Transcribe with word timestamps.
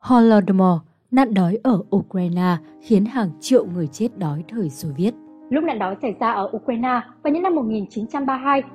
Holodomor, 0.00 0.78
nạn 1.10 1.34
đói 1.34 1.58
ở 1.62 1.82
Ukraine 1.96 2.56
khiến 2.80 3.04
hàng 3.04 3.30
triệu 3.40 3.66
người 3.66 3.86
chết 3.86 4.08
đói 4.18 4.44
thời 4.48 4.70
Xô 4.70 4.88
Viết. 4.96 5.14
Lúc 5.50 5.64
nạn 5.64 5.78
đói 5.78 5.96
xảy 6.02 6.14
ra 6.20 6.32
ở 6.32 6.50
Ukraine 6.56 7.00
vào 7.22 7.32
những 7.32 7.42
năm 7.42 7.54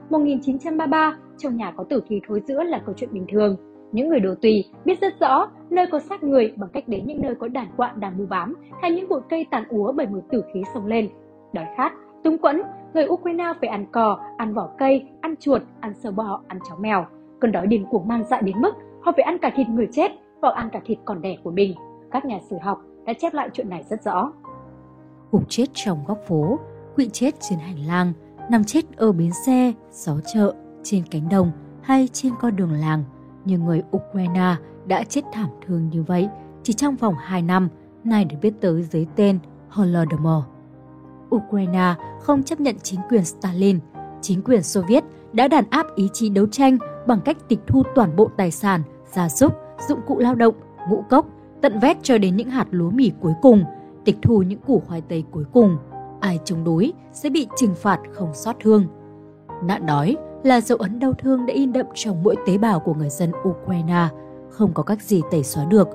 1932-1933, 0.10 1.14
trong 1.38 1.58
nhà 1.58 1.72
có 1.78 1.84
tử 1.84 2.02
thi 2.08 2.22
thối 2.28 2.42
giữa 2.48 2.64
là 2.64 2.82
câu 2.86 2.96
chuyện 2.98 3.14
bình 3.14 3.26
thường. 3.32 3.58
Những 3.92 4.10
người 4.10 4.20
đồ 4.20 4.36
tùy 4.42 4.66
biết 4.86 5.02
rất 5.02 5.20
rõ 5.20 5.48
nơi 5.70 5.88
có 5.92 6.00
xác 6.00 6.24
người 6.24 6.54
bằng 6.56 6.70
cách 6.74 6.88
đến 6.88 7.06
những 7.06 7.22
nơi 7.22 7.36
có 7.36 7.48
đàn 7.48 7.68
quạ 7.78 7.94
đang 7.96 8.18
bu 8.18 8.26
bám 8.26 8.54
hay 8.82 8.92
những 8.92 9.10
bụi 9.10 9.22
cây 9.30 9.46
tàn 9.52 9.64
úa 9.70 9.92
bởi 9.92 10.08
mùi 10.08 10.22
tử 10.32 10.44
khí 10.54 10.62
sông 10.74 10.86
lên. 10.86 11.10
Đói 11.54 11.66
khát, 11.78 11.94
túng 12.24 12.38
quẫn, 12.38 12.62
người 12.94 13.08
Ukraine 13.08 13.54
phải 13.62 13.70
ăn 13.70 13.86
cò, 13.92 14.20
ăn 14.38 14.54
vỏ 14.54 14.70
cây, 14.78 15.08
ăn 15.22 15.36
chuột, 15.40 15.62
ăn 15.80 15.94
sâu 15.94 16.12
bò, 16.12 16.42
ăn 16.48 16.60
chó 16.70 16.76
mèo. 16.80 17.06
Cơn 17.40 17.52
đói 17.52 17.68
điên 17.68 17.86
cuồng 17.92 18.08
man 18.08 18.24
dại 18.24 18.42
đến 18.42 18.62
mức 18.62 18.72
họ 19.02 19.12
phải 19.12 19.24
ăn 19.24 19.38
cả 19.38 19.52
thịt 19.56 19.70
người 19.70 19.88
chết 19.92 20.12
hoặc 20.46 20.56
ăn 20.56 20.70
cả 20.70 20.80
thịt 20.86 20.98
còn 21.06 21.22
đẻ 21.22 21.38
của 21.44 21.52
mình. 21.52 21.76
Các 22.12 22.26
nhà 22.26 22.40
sử 22.50 22.56
học 22.62 22.82
đã 23.06 23.14
chép 23.14 23.34
lại 23.34 23.50
chuyện 23.54 23.70
này 23.70 23.84
rất 23.90 24.04
rõ. 24.04 24.32
Gục 25.32 25.44
chết 25.50 25.66
trong 25.74 26.06
góc 26.08 26.20
phố, 26.28 26.60
quỵ 26.96 27.10
chết 27.10 27.36
trên 27.40 27.60
hành 27.60 27.88
lang, 27.88 28.14
nằm 28.52 28.64
chết 28.64 28.98
ở 28.98 29.12
bến 29.12 29.32
xe, 29.46 29.74
xó 29.92 30.14
chợ, 30.34 30.54
trên 30.84 31.04
cánh 31.12 31.30
đồng 31.30 31.52
hay 31.82 32.10
trên 32.14 32.34
con 32.42 32.56
đường 32.56 32.72
làng. 32.72 33.04
Nhưng 33.46 33.66
người 33.66 33.84
Ukraine 33.98 34.56
đã 34.86 35.04
chết 35.04 35.22
thảm 35.34 35.50
thương 35.66 35.90
như 35.90 36.04
vậy 36.04 36.30
chỉ 36.64 36.74
trong 36.74 36.96
vòng 36.96 37.16
2 37.20 37.42
năm, 37.42 37.70
nay 38.04 38.26
được 38.26 38.38
biết 38.42 38.54
tới 38.62 38.84
dưới 38.84 39.08
tên 39.16 39.40
Holodomor. 39.70 40.44
Ukraine 41.36 41.94
không 42.22 42.44
chấp 42.44 42.60
nhận 42.60 42.76
chính 42.84 43.00
quyền 43.10 43.26
Stalin, 43.26 43.80
chính 44.22 44.42
quyền 44.42 44.64
Xô 44.64 44.82
Viết 44.88 45.04
đã 45.34 45.48
đàn 45.48 45.64
áp 45.70 45.86
ý 45.96 46.10
chí 46.14 46.30
đấu 46.30 46.48
tranh 46.48 46.78
bằng 47.08 47.22
cách 47.26 47.38
tịch 47.48 47.60
thu 47.68 47.84
toàn 47.96 48.16
bộ 48.16 48.30
tài 48.38 48.52
sản, 48.52 48.82
gia 49.12 49.30
súc, 49.30 49.65
dụng 49.90 50.00
cụ 50.08 50.20
lao 50.20 50.36
động, 50.36 50.56
ngũ 50.90 51.04
cốc, 51.10 51.26
tận 51.62 51.80
vét 51.80 51.98
cho 52.04 52.18
đến 52.18 52.36
những 52.36 52.50
hạt 52.50 52.68
lúa 52.72 52.90
mì 52.90 53.12
cuối 53.22 53.34
cùng, 53.42 53.64
tịch 54.06 54.18
thu 54.22 54.42
những 54.42 54.60
củ 54.60 54.82
khoai 54.88 55.02
tây 55.02 55.24
cuối 55.32 55.44
cùng. 55.54 55.78
Ai 56.20 56.40
chống 56.44 56.64
đối 56.64 56.94
sẽ 57.14 57.30
bị 57.30 57.48
trừng 57.58 57.76
phạt 57.76 58.00
không 58.14 58.34
xót 58.34 58.56
thương. 58.60 58.88
Nạn 59.64 59.86
đói 59.86 60.18
là 60.44 60.62
dấu 60.62 60.78
ấn 60.78 61.00
đau 61.00 61.14
thương 61.14 61.46
đã 61.46 61.54
in 61.54 61.74
đậm 61.74 61.86
trong 61.94 62.24
mỗi 62.24 62.36
tế 62.48 62.58
bào 62.58 62.80
của 62.80 62.94
người 62.94 63.10
dân 63.10 63.32
Ukraine, 63.50 64.08
không 64.50 64.74
có 64.74 64.84
cách 64.84 65.02
gì 65.02 65.22
tẩy 65.32 65.44
xóa 65.44 65.66
được. 65.66 65.88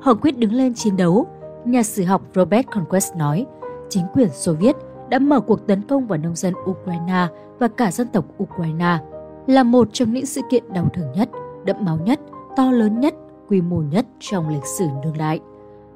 Họ 0.00 0.14
quyết 0.14 0.38
đứng 0.38 0.52
lên 0.52 0.74
chiến 0.74 0.96
đấu. 0.96 1.26
Nhà 1.64 1.82
sử 1.82 2.04
học 2.04 2.22
Robert 2.34 2.66
Conquest 2.66 3.16
nói, 3.16 3.46
chính 3.88 4.04
quyền 4.14 4.28
Xô 4.28 4.52
Viết 4.52 4.76
đã 5.08 5.18
mở 5.18 5.40
cuộc 5.40 5.66
tấn 5.66 5.82
công 5.82 6.06
vào 6.06 6.18
nông 6.18 6.34
dân 6.36 6.54
Ukraine 6.70 7.26
và 7.58 7.68
cả 7.68 7.90
dân 7.90 8.08
tộc 8.08 8.24
Ukraine 8.42 8.98
là 9.46 9.62
một 9.62 9.88
trong 9.92 10.12
những 10.12 10.26
sự 10.26 10.40
kiện 10.50 10.72
đau 10.72 10.88
thương 10.94 11.12
nhất, 11.12 11.28
đẫm 11.64 11.76
máu 11.84 11.98
nhất, 12.04 12.20
to 12.56 12.70
lớn 12.70 13.00
nhất, 13.00 13.14
quy 13.48 13.60
mô 13.60 13.76
nhất 13.76 14.06
trong 14.20 14.48
lịch 14.48 14.66
sử 14.78 14.86
đương 15.04 15.18
đại. 15.18 15.40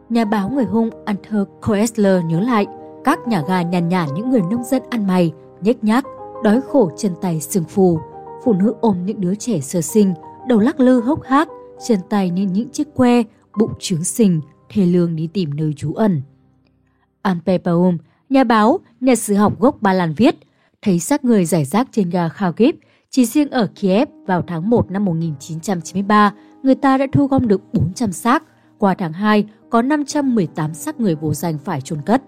Nhà 0.09 0.25
báo 0.25 0.51
người 0.51 0.65
hung 0.65 0.91
Arthur 1.05 1.49
Koestler 1.67 2.25
nhớ 2.25 2.41
lại, 2.41 2.67
các 3.05 3.29
nhà 3.29 3.43
ga 3.49 3.63
nhàn 3.63 3.89
nhản 3.89 4.09
những 4.15 4.31
người 4.31 4.43
nông 4.51 4.65
dân 4.65 4.83
ăn 4.91 5.07
mày, 5.07 5.33
nhếch 5.61 5.85
nhác, 5.85 6.05
đói 6.45 6.61
khổ 6.61 6.91
chân 6.97 7.13
tay 7.21 7.41
sưng 7.41 7.65
phù, 7.65 7.99
phụ 8.45 8.53
nữ 8.53 8.75
ôm 8.81 9.07
những 9.07 9.21
đứa 9.21 9.35
trẻ 9.35 9.61
sơ 9.61 9.81
sinh, 9.81 10.15
đầu 10.49 10.59
lắc 10.59 10.81
lư 10.81 11.01
hốc 11.01 11.23
hác, 11.23 11.49
chân 11.87 11.99
tay 12.09 12.31
như 12.31 12.43
những 12.43 12.69
chiếc 12.69 12.95
que, 12.95 13.23
bụng 13.59 13.73
trướng 13.79 14.05
sình, 14.05 14.41
thề 14.69 14.87
lương 14.87 15.17
đi 15.17 15.27
tìm 15.27 15.51
nơi 15.55 15.73
trú 15.77 15.95
ẩn. 15.95 16.23
Anpe 17.23 17.59
Paum, 17.59 17.99
nhà 18.31 18.45
báo, 18.45 18.81
nhà 19.01 19.15
sử 19.15 19.35
học 19.35 19.61
gốc 19.61 19.83
Ba 19.83 19.93
Lan 19.93 20.15
viết, 20.17 20.37
thấy 20.83 20.99
xác 21.01 21.25
người 21.25 21.45
giải 21.45 21.65
rác 21.65 21.89
trên 21.93 22.11
ga 22.11 22.29
Kharkiv, 22.29 22.75
chỉ 23.11 23.27
riêng 23.27 23.51
ở 23.51 23.69
Kiev 23.75 24.09
vào 24.27 24.43
tháng 24.47 24.71
1 24.71 24.91
năm 24.91 25.05
1993, 25.05 26.33
người 26.67 26.75
ta 26.75 26.99
đã 26.99 27.07
thu 27.13 27.27
gom 27.27 27.49
được 27.49 27.61
400 27.73 28.13
xác. 28.13 28.43
Qua 28.79 28.95
tháng 28.95 29.13
2, 29.13 29.45
có 29.71 29.83
518 29.83 30.75
xác 30.75 31.01
người 31.01 31.15
vô 31.15 31.35
danh 31.35 31.59
phải 31.65 31.81
chôn 31.81 32.03
cất. 32.03 32.23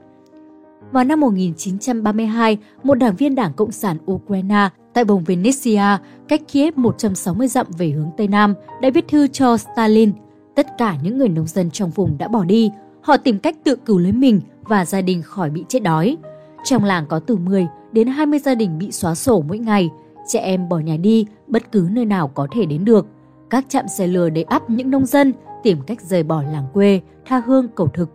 Vào 0.93 1.05
năm 1.05 1.21
1932, 1.21 2.59
một 2.83 2.95
đảng 2.95 3.17
viên 3.17 3.35
Đảng 3.35 3.53
Cộng 3.53 3.73
sản 3.73 3.97
Ukraine 4.13 4.69
tại 4.95 5.05
vùng 5.05 5.25
Venetia, 5.25 5.83
cách 6.29 6.41
Kiev 6.53 6.77
160 6.77 7.49
dặm 7.49 7.67
về 7.79 7.91
hướng 7.91 8.11
Tây 8.17 8.29
Nam, 8.29 8.55
đã 8.83 8.91
viết 8.91 9.09
thư 9.09 9.27
cho 9.27 9.57
Stalin. 9.57 10.13
Tất 10.55 10.67
cả 10.79 10.97
những 11.03 11.19
người 11.19 11.29
nông 11.29 11.47
dân 11.47 11.71
trong 11.71 11.91
vùng 11.91 12.19
đã 12.19 12.29
bỏ 12.29 12.45
đi. 12.45 12.71
Họ 13.01 13.17
tìm 13.17 13.39
cách 13.39 13.57
tự 13.65 13.77
cứu 13.77 13.99
lấy 13.99 14.13
mình 14.13 14.41
và 14.63 14.85
gia 14.85 15.01
đình 15.01 15.23
khỏi 15.23 15.51
bị 15.51 15.65
chết 15.69 15.83
đói. 15.83 16.17
Trong 16.65 16.85
làng 16.85 17.07
có 17.09 17.19
từ 17.19 17.37
10 17.37 17.67
đến 17.93 18.09
20 18.09 18.39
gia 18.39 18.55
đình 18.55 18.79
bị 18.79 18.93
xóa 18.93 19.15
sổ 19.15 19.43
mỗi 19.49 19.59
ngày. 19.59 19.91
Trẻ 20.29 20.41
em 20.41 20.69
bỏ 20.69 20.79
nhà 20.79 20.97
đi 20.97 21.27
bất 21.47 21.73
cứ 21.73 21.89
nơi 21.91 22.05
nào 22.05 22.29
có 22.29 22.47
thể 22.51 22.67
đến 22.67 22.85
được. 22.85 23.07
Các 23.51 23.65
trạm 23.69 23.89
xe 23.89 24.07
lừa 24.07 24.31
để 24.31 24.43
ắp 24.43 24.71
những 24.71 24.91
nông 24.91 25.07
dân 25.07 25.33
tìm 25.63 25.79
cách 25.87 26.01
rời 26.03 26.23
bỏ 26.23 26.43
làng 26.43 26.67
quê, 26.73 27.01
tha 27.27 27.43
hương 27.47 27.69
cầu 27.69 27.89
thực. 27.95 28.11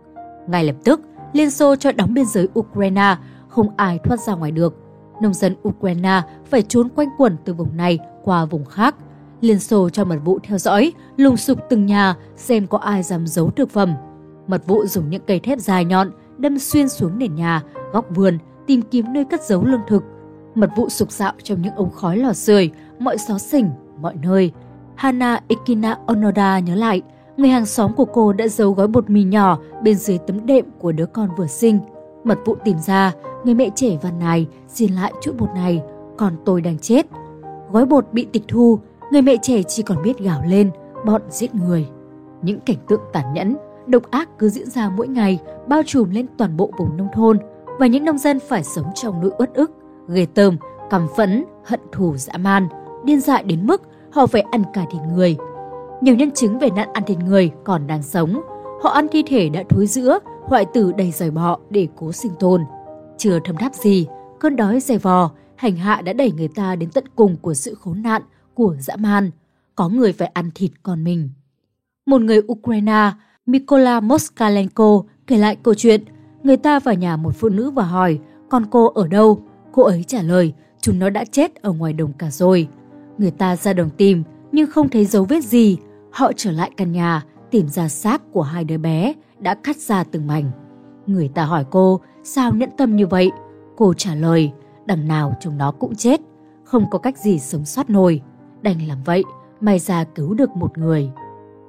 Ngay 0.48 0.64
lập 0.64 0.76
tức, 0.84 1.00
Liên 1.32 1.50
Xô 1.50 1.76
cho 1.76 1.92
đóng 1.92 2.14
biên 2.14 2.24
giới 2.26 2.48
Ukraine, 2.58 3.16
không 3.48 3.68
ai 3.76 3.98
thoát 4.04 4.20
ra 4.20 4.34
ngoài 4.34 4.50
được. 4.50 4.74
Nông 5.22 5.34
dân 5.34 5.56
Ukraine 5.68 6.22
phải 6.50 6.62
trốn 6.62 6.88
quanh 6.88 7.08
quẩn 7.18 7.36
từ 7.44 7.54
vùng 7.54 7.76
này 7.76 7.98
qua 8.24 8.44
vùng 8.44 8.64
khác. 8.64 8.94
Liên 9.40 9.60
Xô 9.60 9.90
cho 9.90 10.04
mật 10.04 10.18
vụ 10.24 10.38
theo 10.42 10.58
dõi, 10.58 10.92
lùng 11.16 11.36
sục 11.36 11.58
từng 11.70 11.86
nhà 11.86 12.14
xem 12.36 12.66
có 12.66 12.78
ai 12.78 13.02
dám 13.02 13.26
giấu 13.26 13.50
thực 13.50 13.70
phẩm. 13.70 13.94
Mật 14.46 14.66
vụ 14.66 14.86
dùng 14.86 15.10
những 15.10 15.22
cây 15.26 15.40
thép 15.40 15.58
dài 15.58 15.84
nhọn 15.84 16.10
đâm 16.38 16.58
xuyên 16.58 16.88
xuống 16.88 17.18
nền 17.18 17.34
nhà, 17.34 17.62
góc 17.92 18.06
vườn, 18.10 18.38
tìm 18.66 18.82
kiếm 18.82 19.12
nơi 19.12 19.24
cất 19.24 19.42
giấu 19.42 19.64
lương 19.64 19.80
thực. 19.88 20.04
Mật 20.54 20.70
vụ 20.76 20.88
sục 20.88 21.12
sạo 21.12 21.32
trong 21.42 21.62
những 21.62 21.74
ống 21.74 21.90
khói 21.90 22.16
lò 22.16 22.32
sưởi, 22.32 22.70
mọi 22.98 23.18
xó 23.18 23.38
xỉnh, 23.38 23.70
mọi 24.00 24.14
nơi. 24.22 24.52
Hana 24.96 25.40
Ikina 25.48 25.98
Onoda 26.06 26.58
nhớ 26.58 26.74
lại, 26.74 27.02
người 27.36 27.48
hàng 27.48 27.66
xóm 27.66 27.92
của 27.92 28.04
cô 28.04 28.32
đã 28.32 28.48
giấu 28.48 28.72
gói 28.72 28.88
bột 28.88 29.10
mì 29.10 29.24
nhỏ 29.24 29.58
bên 29.82 29.94
dưới 29.94 30.18
tấm 30.18 30.46
đệm 30.46 30.64
của 30.78 30.92
đứa 30.92 31.06
con 31.06 31.28
vừa 31.36 31.46
sinh. 31.46 31.78
Mật 32.24 32.38
vụ 32.44 32.56
tìm 32.64 32.78
ra, 32.78 33.12
người 33.44 33.54
mẹ 33.54 33.70
trẻ 33.74 33.98
văn 34.02 34.18
này 34.18 34.46
xin 34.68 34.92
lại 34.92 35.12
chút 35.22 35.32
bột 35.38 35.48
này, 35.54 35.82
còn 36.16 36.32
tôi 36.44 36.60
đang 36.60 36.78
chết. 36.78 37.06
Gói 37.72 37.86
bột 37.86 38.06
bị 38.12 38.26
tịch 38.32 38.42
thu, 38.48 38.78
người 39.12 39.22
mẹ 39.22 39.36
trẻ 39.42 39.62
chỉ 39.62 39.82
còn 39.82 40.02
biết 40.02 40.18
gào 40.18 40.42
lên, 40.46 40.70
bọn 41.06 41.22
giết 41.30 41.54
người. 41.54 41.86
Những 42.42 42.60
cảnh 42.60 42.76
tượng 42.88 43.00
tàn 43.12 43.34
nhẫn, 43.34 43.56
độc 43.86 44.10
ác 44.10 44.38
cứ 44.38 44.48
diễn 44.48 44.70
ra 44.70 44.90
mỗi 44.96 45.08
ngày, 45.08 45.38
bao 45.66 45.82
trùm 45.86 46.10
lên 46.10 46.26
toàn 46.38 46.56
bộ 46.56 46.70
vùng 46.78 46.96
nông 46.96 47.08
thôn 47.14 47.38
và 47.78 47.86
những 47.86 48.04
nông 48.04 48.18
dân 48.18 48.40
phải 48.48 48.64
sống 48.64 48.86
trong 48.94 49.20
nỗi 49.20 49.30
uất 49.38 49.54
ức, 49.54 49.70
ghê 50.08 50.26
tởm, 50.34 50.56
căm 50.90 51.06
phẫn, 51.16 51.44
hận 51.64 51.80
thù 51.92 52.16
dã 52.16 52.32
man, 52.36 52.68
điên 53.04 53.20
dại 53.20 53.42
đến 53.42 53.66
mức 53.66 53.82
họ 54.14 54.26
phải 54.26 54.42
ăn 54.42 54.62
cả 54.72 54.84
thịt 54.90 55.00
người. 55.14 55.36
Nhiều 56.00 56.14
nhân 56.14 56.30
chứng 56.30 56.58
về 56.58 56.70
nạn 56.70 56.88
ăn 56.92 57.04
thịt 57.06 57.18
người 57.18 57.50
còn 57.64 57.86
đang 57.86 58.02
sống. 58.02 58.42
Họ 58.82 58.90
ăn 58.90 59.06
thi 59.12 59.22
thể 59.26 59.48
đã 59.48 59.62
thối 59.68 59.86
rữa, 59.86 60.18
hoại 60.42 60.64
tử 60.74 60.92
đầy 60.92 61.10
dòi 61.10 61.30
bọ 61.30 61.58
để 61.70 61.88
cố 61.96 62.12
sinh 62.12 62.32
tồn. 62.40 62.64
Chưa 63.18 63.38
thấm 63.44 63.56
tháp 63.56 63.74
gì, 63.74 64.06
cơn 64.40 64.56
đói 64.56 64.80
dày 64.80 64.98
vò, 64.98 65.30
hành 65.56 65.76
hạ 65.76 66.02
đã 66.02 66.12
đẩy 66.12 66.32
người 66.32 66.48
ta 66.48 66.76
đến 66.76 66.90
tận 66.90 67.04
cùng 67.16 67.36
của 67.36 67.54
sự 67.54 67.74
khốn 67.74 68.02
nạn, 68.02 68.22
của 68.54 68.76
dã 68.80 68.96
man. 68.96 69.30
Có 69.74 69.88
người 69.88 70.12
phải 70.12 70.30
ăn 70.34 70.50
thịt 70.54 70.70
con 70.82 71.04
mình. 71.04 71.30
Một 72.06 72.20
người 72.20 72.40
Ukraine, 72.52 73.10
Mykola 73.46 74.00
Moskalenko 74.00 75.02
kể 75.26 75.38
lại 75.38 75.56
câu 75.62 75.74
chuyện. 75.74 76.04
Người 76.42 76.56
ta 76.56 76.78
vào 76.78 76.94
nhà 76.94 77.16
một 77.16 77.36
phụ 77.36 77.48
nữ 77.48 77.70
và 77.70 77.84
hỏi, 77.84 78.18
con 78.50 78.64
cô 78.70 78.88
ở 78.88 79.08
đâu? 79.08 79.40
Cô 79.72 79.82
ấy 79.82 80.04
trả 80.06 80.22
lời, 80.22 80.52
chúng 80.80 80.98
nó 80.98 81.10
đã 81.10 81.24
chết 81.24 81.54
ở 81.54 81.72
ngoài 81.72 81.92
đồng 81.92 82.12
cả 82.12 82.30
rồi. 82.30 82.68
Người 83.18 83.30
ta 83.30 83.56
ra 83.56 83.72
đồng 83.72 83.90
tìm, 83.90 84.22
nhưng 84.52 84.70
không 84.70 84.88
thấy 84.88 85.04
dấu 85.04 85.24
vết 85.24 85.44
gì. 85.44 85.78
Họ 86.10 86.32
trở 86.36 86.50
lại 86.50 86.70
căn 86.76 86.92
nhà, 86.92 87.22
tìm 87.50 87.68
ra 87.68 87.88
xác 87.88 88.32
của 88.32 88.42
hai 88.42 88.64
đứa 88.64 88.78
bé 88.78 89.12
đã 89.38 89.54
cắt 89.54 89.76
ra 89.76 90.04
từng 90.04 90.26
mảnh. 90.26 90.50
Người 91.06 91.28
ta 91.28 91.44
hỏi 91.44 91.64
cô, 91.70 92.00
sao 92.24 92.52
nhẫn 92.52 92.70
tâm 92.76 92.96
như 92.96 93.06
vậy? 93.06 93.30
Cô 93.76 93.94
trả 93.94 94.14
lời, 94.14 94.52
đằng 94.86 95.08
nào 95.08 95.34
chúng 95.40 95.58
nó 95.58 95.70
cũng 95.70 95.94
chết, 95.94 96.20
không 96.64 96.90
có 96.90 96.98
cách 96.98 97.18
gì 97.18 97.38
sống 97.38 97.64
sót 97.64 97.90
nổi. 97.90 98.22
Đành 98.62 98.88
làm 98.88 98.98
vậy, 99.04 99.24
may 99.60 99.78
ra 99.78 100.04
cứu 100.04 100.34
được 100.34 100.50
một 100.56 100.78
người. 100.78 101.10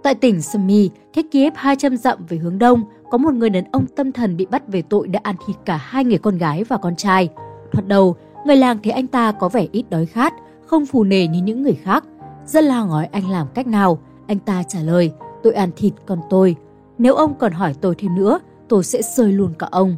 Tại 0.04 0.16
tỉnh 0.16 0.42
Sami, 0.42 0.90
cách 1.14 1.26
Kiev 1.32 1.54
200 1.56 1.98
dặm 1.98 2.26
về 2.30 2.38
hướng 2.38 2.60
đông, 2.60 2.84
có 3.12 3.18
một 3.18 3.34
người 3.34 3.50
đàn 3.50 3.64
ông 3.72 3.86
tâm 3.96 4.12
thần 4.12 4.38
bị 4.38 4.46
bắt 4.46 4.68
về 4.68 4.82
tội 4.82 5.08
đã 5.08 5.20
ăn 5.24 5.36
thịt 5.48 5.56
cả 5.66 5.78
hai 5.78 6.06
người 6.06 6.18
con 6.18 6.38
gái 6.38 6.64
và 6.64 6.78
con 6.78 6.96
trai. 6.96 7.30
Thoạt 7.72 7.88
đầu, 7.88 8.16
người 8.46 8.56
làng 8.56 8.78
thấy 8.84 8.92
anh 8.92 9.08
ta 9.08 9.32
có 9.32 9.50
vẻ 9.50 9.68
ít 9.72 9.86
đói 9.90 10.06
khát, 10.06 10.34
không 10.66 10.86
phù 10.86 11.04
nề 11.04 11.28
như 11.28 11.42
những 11.42 11.62
người 11.62 11.76
khác. 11.84 12.04
Dân 12.46 12.66
làng 12.66 12.90
hỏi 12.90 13.10
anh 13.12 13.30
làm 13.30 13.48
cách 13.54 13.68
nào, 13.68 14.00
anh 14.28 14.40
ta 14.40 14.64
trả 14.64 14.80
lời, 14.80 15.12
tôi 15.44 15.54
ăn 15.54 15.70
thịt 15.76 15.94
con 16.06 16.20
tôi. 16.30 16.56
Nếu 16.98 17.16
ông 17.16 17.34
còn 17.38 17.52
hỏi 17.52 17.76
tôi 17.82 17.96
thêm 17.98 18.16
nữa, 18.16 18.40
tôi 18.70 18.84
sẽ 18.84 19.02
rơi 19.16 19.34
luôn 19.34 19.54
cả 19.60 19.68
ông. 19.72 19.98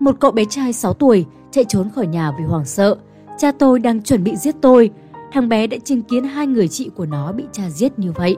Một 0.00 0.16
cậu 0.20 0.30
bé 0.30 0.44
trai 0.44 0.72
6 0.72 0.94
tuổi 0.94 1.26
chạy 1.50 1.64
trốn 1.68 1.90
khỏi 1.90 2.06
nhà 2.06 2.32
vì 2.38 2.44
hoảng 2.44 2.64
sợ. 2.64 2.96
Cha 3.38 3.52
tôi 3.52 3.78
đang 3.78 4.02
chuẩn 4.02 4.24
bị 4.24 4.36
giết 4.36 4.54
tôi. 4.60 4.90
Thằng 5.32 5.48
bé 5.48 5.66
đã 5.66 5.76
chứng 5.84 6.02
kiến 6.02 6.24
hai 6.24 6.46
người 6.46 6.68
chị 6.68 6.90
của 6.96 7.06
nó 7.06 7.32
bị 7.32 7.44
cha 7.52 7.70
giết 7.70 7.98
như 7.98 8.12
vậy. 8.12 8.36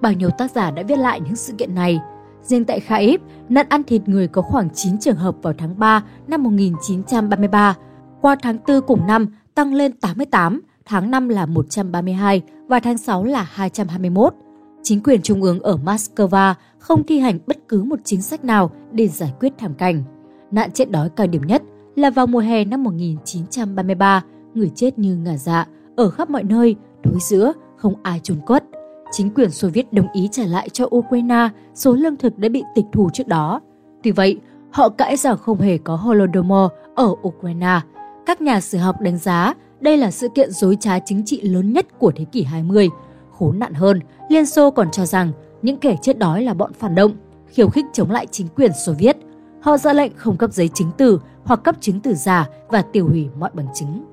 Bao 0.00 0.12
nhiêu 0.12 0.30
tác 0.30 0.50
giả 0.50 0.70
đã 0.70 0.82
viết 0.82 0.98
lại 0.98 1.20
những 1.20 1.36
sự 1.36 1.52
kiện 1.58 1.74
này. 1.74 2.00
Riêng 2.42 2.64
tại 2.64 2.80
Khaib 2.80 3.20
nạn 3.48 3.66
ăn 3.68 3.82
thịt 3.82 4.08
người 4.08 4.28
có 4.28 4.42
khoảng 4.42 4.70
9 4.74 4.98
trường 4.98 5.16
hợp 5.16 5.36
vào 5.42 5.54
tháng 5.58 5.78
3 5.78 6.02
năm 6.26 6.42
1933. 6.42 7.76
Qua 8.20 8.36
tháng 8.42 8.58
4 8.68 8.80
cùng 8.80 9.06
năm 9.06 9.26
tăng 9.54 9.74
lên 9.74 9.92
88, 9.92 10.60
tháng 10.86 11.10
5 11.10 11.28
là 11.28 11.46
132 11.46 12.42
và 12.68 12.80
tháng 12.80 12.98
6 12.98 13.24
là 13.24 13.42
221. 13.42 14.34
chính 14.82 15.02
quyền 15.02 15.22
trung 15.22 15.42
ương 15.42 15.60
ở 15.60 15.78
Moscow 15.84 16.54
không 16.78 17.06
thi 17.06 17.18
hành 17.18 17.38
bất 17.46 17.68
cứ 17.68 17.82
một 17.82 17.98
chính 18.04 18.22
sách 18.22 18.44
nào 18.44 18.70
để 18.92 19.08
giải 19.08 19.32
quyết 19.40 19.52
thảm 19.58 19.74
cảnh. 19.74 20.02
Nạn 20.50 20.70
chết 20.70 20.90
đói 20.90 21.10
cao 21.10 21.26
điểm 21.26 21.42
nhất 21.46 21.62
là 21.96 22.10
vào 22.10 22.26
mùa 22.26 22.38
hè 22.38 22.64
năm 22.64 22.84
1933, 22.84 24.22
người 24.54 24.70
chết 24.74 24.98
như 24.98 25.16
ngả 25.16 25.36
dạ, 25.36 25.66
ở 25.96 26.10
khắp 26.10 26.30
mọi 26.30 26.42
nơi, 26.42 26.76
đối 27.04 27.20
giữa, 27.20 27.52
không 27.76 27.94
ai 28.02 28.20
chôn 28.22 28.38
cất. 28.46 28.64
Chính 29.10 29.30
quyền 29.34 29.50
Xô 29.50 29.68
Viết 29.68 29.92
đồng 29.92 30.06
ý 30.12 30.28
trả 30.32 30.44
lại 30.44 30.68
cho 30.68 30.88
Ukraine 30.96 31.48
số 31.74 31.94
lương 31.94 32.16
thực 32.16 32.38
đã 32.38 32.48
bị 32.48 32.62
tịch 32.74 32.84
thu 32.92 33.10
trước 33.12 33.26
đó. 33.26 33.60
Tuy 34.02 34.10
vậy, 34.10 34.40
họ 34.70 34.88
cãi 34.88 35.16
rằng 35.16 35.38
không 35.38 35.60
hề 35.60 35.78
có 35.78 35.96
Holodomor 35.96 36.70
ở 36.94 37.14
Ukraine. 37.28 37.80
Các 38.26 38.40
nhà 38.40 38.60
sử 38.60 38.78
học 38.78 39.00
đánh 39.00 39.18
giá 39.18 39.54
đây 39.80 39.96
là 39.96 40.10
sự 40.10 40.28
kiện 40.28 40.50
dối 40.50 40.76
trá 40.80 40.98
chính 40.98 41.24
trị 41.24 41.40
lớn 41.40 41.72
nhất 41.72 41.86
của 41.98 42.12
thế 42.16 42.24
kỷ 42.24 42.42
20. 42.42 42.88
Khốn 43.30 43.58
nạn 43.58 43.74
hơn, 43.74 44.00
Liên 44.28 44.46
Xô 44.46 44.70
còn 44.70 44.90
cho 44.90 45.06
rằng 45.06 45.32
những 45.62 45.76
kẻ 45.76 45.96
chết 46.02 46.18
đói 46.18 46.42
là 46.42 46.54
bọn 46.54 46.72
phản 46.72 46.94
động, 46.94 47.12
khiêu 47.46 47.68
khích 47.68 47.84
chống 47.92 48.10
lại 48.10 48.26
chính 48.30 48.48
quyền 48.48 48.72
Xô 48.86 48.92
Viết. 48.98 49.16
Họ 49.60 49.76
ra 49.76 49.92
lệnh 49.92 50.12
không 50.16 50.36
cấp 50.36 50.52
giấy 50.52 50.68
chứng 50.68 50.90
từ 50.96 51.20
hoặc 51.44 51.60
cấp 51.64 51.76
chứng 51.80 52.00
từ 52.00 52.14
giả 52.14 52.48
và 52.68 52.82
tiêu 52.82 53.08
hủy 53.08 53.28
mọi 53.38 53.50
bằng 53.54 53.66
chứng. 53.74 54.04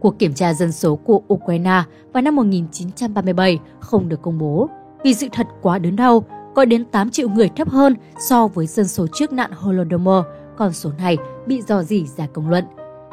Cuộc 0.00 0.18
kiểm 0.18 0.34
tra 0.34 0.54
dân 0.54 0.72
số 0.72 0.96
của 0.96 1.20
Ukraine 1.34 1.82
vào 2.12 2.22
năm 2.22 2.36
1937 2.36 3.58
không 3.80 4.08
được 4.08 4.22
công 4.22 4.38
bố 4.38 4.68
vì 5.04 5.14
sự 5.14 5.26
thật 5.32 5.46
quá 5.62 5.78
đớn 5.78 5.96
đau, 5.96 6.24
có 6.54 6.64
đến 6.64 6.84
8 6.84 7.10
triệu 7.10 7.28
người 7.28 7.48
thấp 7.56 7.68
hơn 7.68 7.94
so 8.28 8.46
với 8.46 8.66
dân 8.66 8.88
số 8.88 9.06
trước 9.14 9.32
nạn 9.32 9.50
Holodomor, 9.52 10.24
con 10.56 10.72
số 10.72 10.90
này 10.98 11.16
bị 11.46 11.62
dò 11.62 11.82
dỉ 11.82 12.06
ra 12.16 12.26
công 12.26 12.50
luận. 12.50 12.64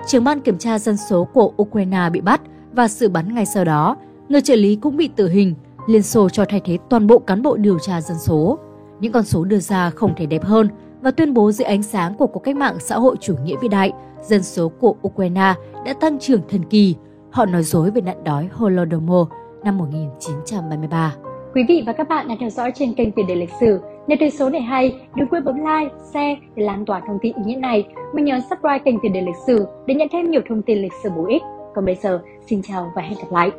Trưởng 0.08 0.24
ban 0.24 0.40
kiểm 0.40 0.58
tra 0.58 0.80
dân 0.80 0.98
số 0.98 1.24
của 1.24 1.52
Ukraine 1.62 2.10
bị 2.10 2.22
bắt 2.22 2.42
và 2.74 2.88
xử 2.88 3.10
bắn 3.10 3.36
ngay 3.36 3.46
sau 3.46 3.66
đó. 3.66 3.98
Người 4.30 4.42
trợ 4.42 4.56
lý 4.56 4.76
cũng 4.76 4.98
bị 4.98 5.10
tử 5.16 5.30
hình. 5.30 5.56
Liên 5.88 6.04
Xô 6.04 6.30
cho 6.30 6.46
thay 6.50 6.62
thế 6.66 6.78
toàn 6.90 7.08
bộ 7.08 7.20
cán 7.20 7.42
bộ 7.42 7.56
điều 7.56 7.80
tra 7.80 8.02
dân 8.02 8.18
số. 8.20 8.60
Những 9.00 9.12
con 9.12 9.24
số 9.24 9.44
đưa 9.44 9.60
ra 9.60 9.90
không 9.90 10.14
thể 10.18 10.26
đẹp 10.26 10.44
hơn 10.44 10.70
và 11.02 11.12
tuyên 11.12 11.34
bố 11.34 11.52
dưới 11.52 11.66
ánh 11.66 11.84
sáng 11.84 12.16
của 12.16 12.28
cuộc 12.28 12.40
cách 12.40 12.56
mạng 12.56 12.76
xã 12.80 12.98
hội 12.98 13.16
chủ 13.22 13.36
nghĩa 13.44 13.56
vĩ 13.62 13.68
đại, 13.68 13.92
dân 14.22 14.44
số 14.44 14.70
của 14.70 14.96
Ukraine 15.08 15.54
đã 15.86 15.94
tăng 15.94 16.20
trưởng 16.20 16.42
thần 16.50 16.64
kỳ. 16.66 16.96
Họ 17.32 17.46
nói 17.46 17.64
dối 17.64 17.92
về 17.92 18.02
nạn 18.02 18.24
đói 18.24 18.50
Holodomor 18.54 19.28
năm 19.64 19.78
1933. 19.78 21.16
Quý 21.54 21.64
vị 21.68 21.84
và 21.86 21.94
các 21.94 22.10
bạn 22.10 22.28
đang 22.28 22.38
theo 22.38 22.50
dõi 22.50 22.72
trên 22.76 22.94
kênh 22.94 23.12
Tiền 23.12 23.28
đề 23.28 23.36
lịch 23.36 23.50
sử. 23.60 23.80
Nếu 24.08 24.18
thấy 24.20 24.30
số 24.30 24.50
này 24.50 24.62
hay, 24.62 24.96
đừng 25.16 25.28
quên 25.28 25.44
bấm 25.44 25.56
like, 25.56 25.96
share 26.14 26.36
để 26.56 26.64
lan 26.64 26.86
tỏa 26.86 27.02
thông 27.08 27.18
tin 27.22 27.34
ý 27.36 27.42
nghĩa 27.46 27.56
này. 27.56 27.88
Mình 28.14 28.26
nhớ 28.26 28.40
subscribe 28.50 28.80
kênh 28.80 29.00
Tiền 29.00 29.14
đề 29.14 29.22
lịch 29.22 29.36
sử 29.48 29.66
để 29.86 29.96
nhận 29.96 30.08
thêm 30.12 30.32
nhiều 30.32 30.42
thông 30.50 30.62
tin 30.62 30.78
lịch 30.78 30.94
sử 31.04 31.10
bổ 31.10 31.26
ích. 31.28 31.42
Còn 31.76 31.86
bây 31.86 31.96
giờ, 31.96 32.22
xin 32.48 32.62
chào 32.62 32.92
và 32.96 33.02
hẹn 33.02 33.18
gặp 33.20 33.32
lại. 33.32 33.52